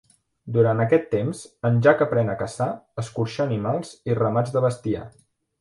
[0.53, 2.69] Durant aquest temps, en Jack aprèn a caçar,
[3.05, 5.09] escorxar animals i ramats de bestiar.